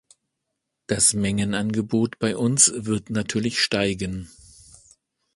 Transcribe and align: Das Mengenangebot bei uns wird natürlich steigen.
Das 0.87 1.13
Mengenangebot 1.13 2.17
bei 2.17 2.35
uns 2.35 2.73
wird 2.75 3.11
natürlich 3.11 3.59
steigen. 3.59 4.31